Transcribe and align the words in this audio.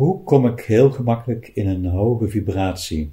Hoe 0.00 0.22
kom 0.24 0.46
ik 0.46 0.60
heel 0.60 0.90
gemakkelijk 0.90 1.48
in 1.48 1.68
een 1.68 1.86
hoge 1.86 2.28
vibratie? 2.28 3.12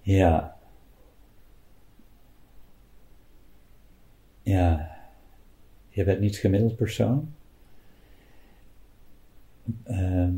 Ja. 0.00 0.56
Ja. 4.42 4.96
Je 5.88 6.04
bent 6.04 6.20
niet 6.20 6.36
gemiddeld 6.36 6.76
persoon. 6.76 7.34
Ehm, 9.82 10.34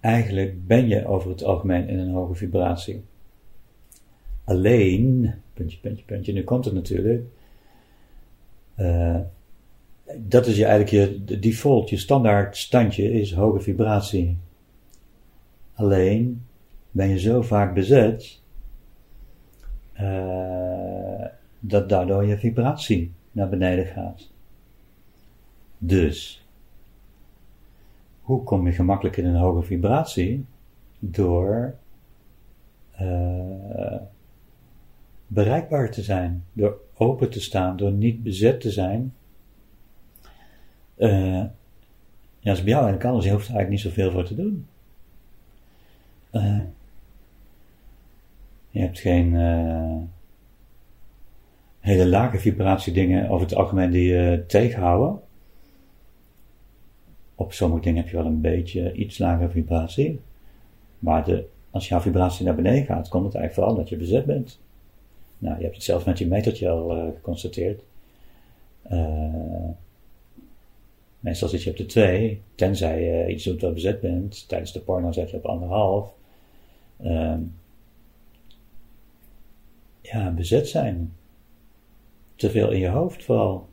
eigenlijk 0.00 0.66
ben 0.66 0.88
je 0.88 1.06
over 1.06 1.30
het 1.30 1.44
algemeen 1.44 1.88
in 1.88 1.98
een 1.98 2.12
hoge 2.12 2.34
vibratie. 2.34 3.04
Alleen, 4.44 5.34
puntje, 5.54 5.78
puntje, 5.78 6.04
puntje, 6.04 6.32
nu 6.32 6.44
komt 6.44 6.64
het 6.64 6.74
natuurlijk. 6.74 7.24
Uh, 8.76 9.20
dat 10.16 10.46
is 10.46 10.56
je 10.56 10.64
eigenlijk 10.64 10.90
je 10.90 11.24
de 11.24 11.38
default, 11.38 11.90
je 11.90 11.96
standaard 11.96 12.56
standje 12.56 13.12
is 13.12 13.32
hoge 13.32 13.60
vibratie. 13.60 14.38
Alleen 15.74 16.46
ben 16.90 17.08
je 17.08 17.18
zo 17.18 17.42
vaak 17.42 17.74
bezet 17.74 18.40
uh, 20.00 21.24
dat 21.58 21.88
daardoor 21.88 22.24
je 22.24 22.38
vibratie 22.38 23.12
naar 23.32 23.48
beneden 23.48 23.86
gaat. 23.86 24.30
Dus, 25.78 26.46
hoe 28.20 28.42
kom 28.42 28.66
je 28.66 28.72
gemakkelijk 28.72 29.16
in 29.16 29.24
een 29.24 29.40
hoge 29.40 29.62
vibratie? 29.62 30.44
Door 30.98 31.74
uh, 33.00 34.00
bereikbaar 35.34 35.90
te 35.90 36.02
zijn, 36.02 36.44
door 36.52 36.80
open 36.94 37.30
te 37.30 37.40
staan, 37.40 37.76
door 37.76 37.92
niet 37.92 38.22
bezet 38.22 38.60
te 38.60 38.70
zijn. 38.70 39.14
Uh, 40.96 41.44
ja, 42.38 42.50
als 42.50 42.62
bij 42.62 42.72
jou 42.72 42.84
eigenlijk 42.84 43.04
alles, 43.04 43.24
je 43.24 43.30
hoeft 43.30 43.48
er 43.48 43.54
eigenlijk 43.54 43.84
niet 43.84 43.92
zoveel 43.92 44.10
voor 44.10 44.24
te 44.24 44.34
doen. 44.34 44.66
Uh, 46.32 46.60
je 48.70 48.80
hebt 48.80 48.98
geen 48.98 49.32
uh, 49.32 49.96
hele 51.80 52.06
lage 52.06 52.38
vibratiedingen 52.38 53.28
over 53.28 53.46
het 53.46 53.54
algemeen 53.54 53.90
die 53.90 54.06
je 54.06 54.44
tegenhouden. 54.46 55.20
Op 57.34 57.52
sommige 57.52 57.82
dingen 57.82 58.02
heb 58.02 58.10
je 58.10 58.16
wel 58.16 58.26
een 58.26 58.40
beetje 58.40 58.92
iets 58.92 59.18
lagere 59.18 59.50
vibratie. 59.50 60.20
Maar 60.98 61.24
de, 61.24 61.48
als 61.70 61.88
jouw 61.88 62.00
vibratie 62.00 62.44
naar 62.44 62.54
beneden 62.54 62.84
gaat, 62.84 63.08
komt 63.08 63.24
het 63.24 63.34
eigenlijk 63.34 63.54
vooral 63.54 63.74
dat 63.74 63.88
je 63.88 63.96
bezet 63.96 64.24
bent. 64.24 64.58
Nou, 65.44 65.56
je 65.56 65.62
hebt 65.62 65.74
het 65.74 65.84
zelf 65.84 66.06
met 66.06 66.18
je 66.18 66.26
metertje 66.26 66.68
al 66.68 66.96
uh, 66.96 67.14
geconstateerd. 67.14 67.82
Uh, 68.90 69.68
meestal 71.20 71.48
zit 71.48 71.62
je 71.62 71.70
op 71.70 71.76
de 71.76 71.86
2, 71.86 72.42
tenzij 72.54 73.02
je 73.02 73.32
iets 73.32 73.44
doet 73.44 73.60
wat 73.60 73.74
bezet 73.74 74.00
bent. 74.00 74.48
Tijdens 74.48 74.72
de 74.72 74.80
porno 74.80 75.12
zet 75.12 75.30
je 75.30 75.36
op 75.36 75.44
anderhalf. 75.46 76.14
Uh, 77.00 77.36
ja, 80.00 80.30
bezet 80.30 80.68
zijn. 80.68 81.12
Te 82.34 82.50
veel 82.50 82.70
in 82.70 82.78
je 82.78 82.88
hoofd 82.88 83.24
vooral. 83.24 83.68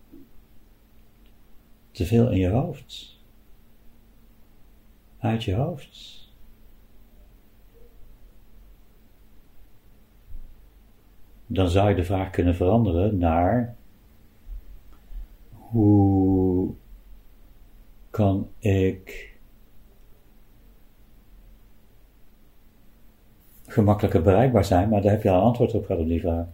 Te 1.91 2.05
veel 2.05 2.29
in 2.29 2.39
je 2.39 2.49
hoofd. 2.49 3.19
Uit 5.19 5.43
je 5.43 5.53
hoofd. 5.53 6.20
Dan 11.53 11.69
zou 11.69 11.89
je 11.89 11.95
de 11.95 12.03
vraag 12.03 12.29
kunnen 12.29 12.55
veranderen 12.55 13.17
naar 13.17 13.75
hoe 15.51 16.73
kan 18.09 18.47
ik 18.57 19.35
gemakkelijker 23.67 24.21
bereikbaar 24.21 24.65
zijn, 24.65 24.89
maar 24.89 25.01
daar 25.01 25.11
heb 25.11 25.23
je 25.23 25.29
al 25.29 25.37
een 25.37 25.45
antwoord 25.45 25.73
op 25.73 25.85
gehad 25.85 26.01
op 26.01 26.07
die 26.07 26.19
vraag. 26.19 26.45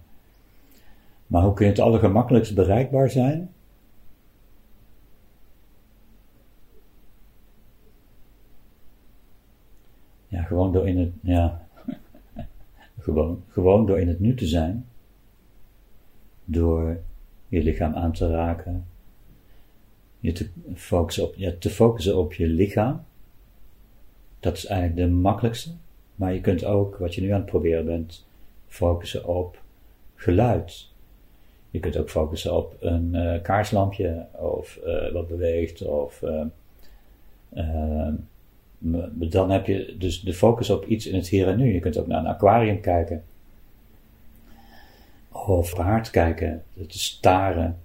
Maar 1.28 1.44
hoe 1.44 1.54
kun 1.54 1.66
je 1.66 1.72
het 1.72 1.82
allergemakkelijkst 1.82 2.56
bereikbaar 2.56 3.10
zijn? 3.10 3.50
Ja, 10.28 10.42
gewoon 10.42 10.72
door 10.72 10.88
in 10.88 10.98
het, 10.98 11.12
ja, 11.22 11.67
gewoon, 13.08 13.44
gewoon 13.48 13.86
door 13.86 14.00
in 14.00 14.08
het 14.08 14.20
nu 14.20 14.36
te 14.36 14.48
zijn, 14.48 14.86
door 16.46 16.98
je 17.48 17.64
lichaam 17.64 17.94
aan 17.94 18.12
te 18.12 18.30
raken, 18.30 18.86
je 20.20 20.32
te 20.32 20.50
focussen 20.76 21.24
op, 21.24 21.36
je 21.36 21.58
te 21.58 21.70
focussen 21.70 22.18
op 22.18 22.34
je 22.34 22.48
lichaam. 22.48 23.04
Dat 24.40 24.58
is 24.58 24.66
eigenlijk 24.66 25.00
de 25.00 25.16
makkelijkste. 25.16 25.72
Maar 26.16 26.34
je 26.34 26.42
kunt 26.42 26.66
ook, 26.66 26.98
wat 26.98 27.16
je 27.16 27.22
nu 27.22 27.30
aan 27.30 27.40
het 27.40 27.50
proberen 27.50 27.86
bent, 27.86 28.28
focussen 28.68 29.26
op 29.26 29.62
geluid. 30.16 30.92
Je 31.70 31.80
kunt 31.80 31.98
ook 31.98 32.10
focussen 32.10 32.56
op 32.56 32.76
een 32.80 33.14
uh, 33.14 33.42
kaarslampje, 33.42 34.26
of 34.32 34.80
uh, 34.86 35.12
wat 35.12 35.28
beweegt, 35.28 35.82
of 35.82 36.22
uh, 36.22 38.14
dan 39.12 39.50
heb 39.50 39.66
je 39.66 39.96
dus 39.98 40.22
de 40.22 40.34
focus 40.34 40.70
op 40.70 40.86
iets 40.86 41.06
in 41.06 41.16
het 41.16 41.28
hier 41.28 41.48
en 41.48 41.58
nu. 41.58 41.74
Je 41.74 41.80
kunt 41.80 41.98
ook 41.98 42.08
naar 42.08 42.20
een 42.20 42.28
aquarium 42.28 42.80
kijken. 42.80 43.24
Of 45.32 45.74
haard 45.74 46.10
kijken, 46.10 46.64
te 46.88 47.00
staren. 47.00 47.78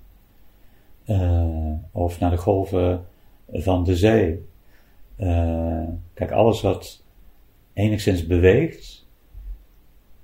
Uh, 1.06 1.72
of 1.92 2.20
naar 2.20 2.30
de 2.30 2.36
golven 2.36 3.06
van 3.52 3.84
de 3.84 3.96
zee. 3.96 4.44
Uh, 5.18 5.88
kijk, 6.14 6.30
alles 6.30 6.60
wat 6.60 7.02
enigszins 7.72 8.26
beweegt 8.26 9.06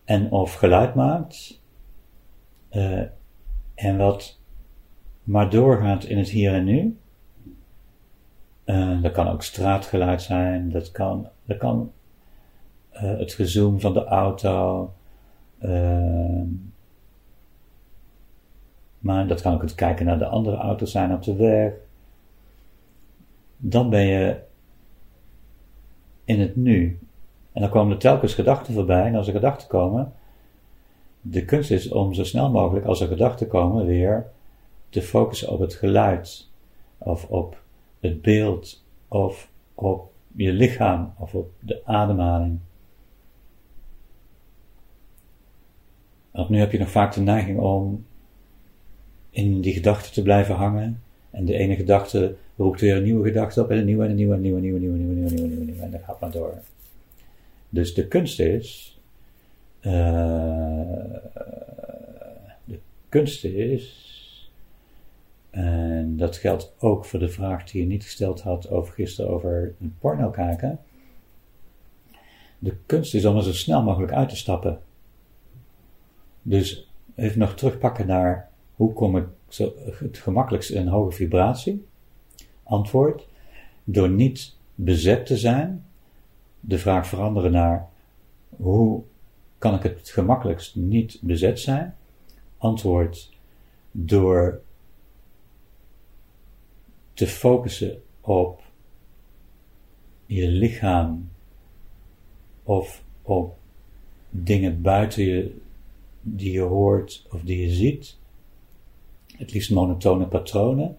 en 0.04 0.30
of 0.30 0.54
geluid 0.54 0.94
maakt. 0.94 1.60
Uh, 2.70 3.02
en 3.74 3.96
wat 3.96 4.38
maar 5.22 5.50
doorgaat 5.50 6.04
in 6.04 6.18
het 6.18 6.28
hier 6.28 6.54
en 6.54 6.64
nu. 6.64 6.96
Uh, 8.68 9.02
dat 9.02 9.12
kan 9.12 9.28
ook 9.28 9.42
straatgeluid 9.42 10.22
zijn, 10.22 10.70
dat 10.70 10.90
kan, 10.90 11.28
dat 11.44 11.56
kan 11.56 11.92
uh, 12.94 13.18
het 13.18 13.32
gezoom 13.32 13.80
van 13.80 13.92
de 13.92 14.04
auto, 14.04 14.92
uh, 15.62 16.42
maar 18.98 19.26
dat 19.26 19.40
kan 19.40 19.54
ook 19.54 19.62
het 19.62 19.74
kijken 19.74 20.06
naar 20.06 20.18
de 20.18 20.26
andere 20.26 20.56
auto's 20.56 20.90
zijn 20.90 21.12
op 21.12 21.22
de 21.22 21.36
weg. 21.36 21.72
Dan 23.56 23.90
ben 23.90 24.06
je 24.06 24.40
in 26.24 26.40
het 26.40 26.56
nu. 26.56 26.98
En 27.52 27.60
dan 27.60 27.70
komen 27.70 27.92
er 27.92 27.98
telkens 27.98 28.34
gedachten 28.34 28.74
voorbij, 28.74 29.06
en 29.06 29.14
als 29.14 29.26
er 29.26 29.32
gedachten 29.32 29.68
komen, 29.68 30.12
de 31.20 31.44
kunst 31.44 31.70
is 31.70 31.88
om 31.88 32.14
zo 32.14 32.24
snel 32.24 32.50
mogelijk, 32.50 32.86
als 32.86 33.00
er 33.00 33.08
gedachten 33.08 33.48
komen, 33.48 33.86
weer 33.86 34.26
te 34.88 35.02
focussen 35.02 35.48
op 35.48 35.60
het 35.60 35.74
geluid 35.74 36.48
of 36.98 37.24
op 37.24 37.66
het 38.00 38.22
beeld 38.22 38.84
of 39.08 39.50
op 39.74 40.10
je 40.36 40.52
lichaam 40.52 41.12
of 41.18 41.34
op 41.34 41.50
de 41.60 41.80
ademhaling. 41.84 42.58
Want 46.30 46.48
nu 46.48 46.58
heb 46.58 46.72
je 46.72 46.78
nog 46.78 46.90
vaak 46.90 47.14
de 47.14 47.20
neiging 47.20 47.58
om 47.58 48.04
in 49.30 49.60
die 49.60 49.72
gedachte 49.72 50.10
te 50.10 50.22
blijven 50.22 50.54
hangen. 50.54 51.02
En 51.30 51.44
de 51.44 51.54
ene 51.54 51.76
gedachte 51.76 52.36
roept 52.56 52.80
weer 52.80 52.96
een 52.96 53.02
nieuwe 53.02 53.28
gedachte 53.28 53.62
op 53.62 53.70
en 53.70 53.78
een 53.78 53.84
nieuwe 53.84 54.04
en 54.04 54.10
een 54.10 54.16
nieuwe, 54.16 54.34
een 54.34 54.40
nieuwe, 54.40 54.60
nieuwe, 54.60 54.78
nieuwe, 54.78 54.96
nieuwe, 54.98 55.14
nieuwe, 55.14 55.30
nieuwe, 55.30 55.48
nieuwe, 55.48 55.64
nieuwe. 55.64 55.82
En 55.82 55.90
dat 55.90 56.02
gaat 56.04 56.20
maar 56.20 56.30
door. 56.30 56.54
Dus 57.68 57.94
de 57.94 58.08
kunst 58.08 58.40
is, 58.40 58.98
uh, 59.80 59.92
de 62.64 62.78
kunst 63.08 63.44
is 63.44 64.06
en 65.50 65.87
dat 66.18 66.36
geldt 66.36 66.74
ook 66.78 67.04
voor 67.04 67.18
de 67.18 67.28
vraag 67.28 67.64
die 67.64 67.80
je 67.80 67.86
niet 67.86 68.04
gesteld 68.04 68.40
had 68.40 68.70
over 68.70 68.94
gisteren 68.94 69.30
over 69.30 69.74
porno 69.98 70.30
kijken. 70.30 70.80
De 72.58 72.76
kunst 72.86 73.14
is 73.14 73.24
om 73.24 73.36
er 73.36 73.42
zo 73.42 73.52
snel 73.52 73.82
mogelijk 73.82 74.12
uit 74.12 74.28
te 74.28 74.36
stappen. 74.36 74.80
Dus 76.42 76.90
even 77.14 77.38
nog 77.38 77.54
terugpakken 77.54 78.06
naar 78.06 78.48
hoe 78.74 78.92
kom 78.92 79.16
ik 79.16 79.24
zo 79.48 79.72
het 79.98 80.18
gemakkelijkst 80.18 80.70
in 80.70 80.80
een 80.80 80.88
hoge 80.88 81.16
vibratie? 81.16 81.86
Antwoord: 82.62 83.26
door 83.84 84.10
niet 84.10 84.56
bezet 84.74 85.26
te 85.26 85.36
zijn. 85.36 85.84
De 86.60 86.78
vraag 86.78 87.06
veranderen 87.06 87.52
naar 87.52 87.88
hoe 88.56 89.02
kan 89.58 89.74
ik 89.74 89.82
het 89.82 90.08
gemakkelijkst 90.08 90.76
niet 90.76 91.18
bezet 91.22 91.60
zijn? 91.60 91.96
Antwoord: 92.56 93.32
door 93.90 94.60
te 97.18 97.26
focussen 97.26 98.02
op 98.20 98.62
je 100.26 100.48
lichaam 100.48 101.30
of 102.62 103.04
op 103.22 103.56
dingen 104.30 104.82
buiten 104.82 105.24
je 105.24 105.56
die 106.20 106.52
je 106.52 106.60
hoort 106.60 107.26
of 107.30 107.40
die 107.40 107.60
je 107.60 107.70
ziet, 107.70 108.18
het 109.36 109.52
liefst 109.52 109.70
monotone 109.70 110.26
patronen, 110.26 110.98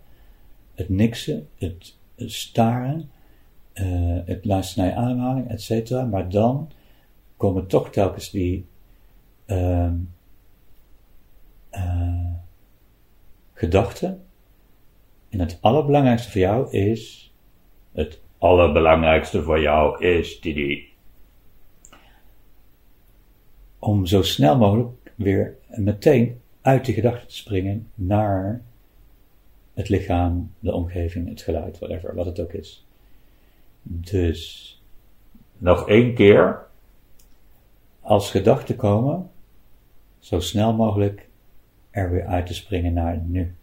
het 0.75 0.89
niksen, 0.89 1.47
het, 1.55 1.95
staren, 2.15 3.09
uh, 3.73 4.19
het 4.25 4.45
luisteren 4.45 4.83
naar 4.83 4.93
je 4.93 4.99
ademhaling, 5.01 5.49
etc. 5.49 5.89
Maar 6.09 6.29
dan 6.29 6.71
komen 7.37 7.67
toch 7.67 7.89
telkens 7.89 8.29
die 8.29 8.65
uh, 9.47 9.91
uh, 11.71 12.33
gedachten. 13.53 14.23
En 15.29 15.39
het 15.39 15.57
allerbelangrijkste 15.61 16.31
voor 16.31 16.41
jou 16.41 16.71
is, 16.71 17.33
het 17.91 18.19
allerbelangrijkste 18.37 19.43
voor 19.43 19.61
jou 19.61 20.03
is, 20.05 20.41
Didi, 20.41 20.87
om 23.79 24.05
zo 24.05 24.21
snel 24.21 24.57
mogelijk 24.57 25.11
weer 25.15 25.57
meteen 25.67 26.41
uit 26.61 26.85
die 26.85 26.93
gedachte 26.93 27.25
te 27.25 27.35
springen 27.35 27.87
naar 27.95 28.61
het 29.73 29.89
lichaam, 29.89 30.51
de 30.59 30.73
omgeving, 30.73 31.29
het 31.29 31.41
geluid, 31.41 31.79
whatever, 31.79 32.15
wat 32.15 32.25
het 32.25 32.39
ook 32.39 32.53
is. 32.53 32.85
Dus, 33.83 34.81
nog 35.57 35.87
één 35.87 36.13
keer, 36.13 36.67
als 38.01 38.31
gedachten 38.31 38.75
komen, 38.75 39.29
zo 40.19 40.39
snel 40.39 40.73
mogelijk 40.73 41.27
er 41.91 42.11
weer 42.11 42.25
uit 42.25 42.45
te 42.45 42.53
springen 42.53 42.93
naar 42.93 43.17
nu. 43.17 43.55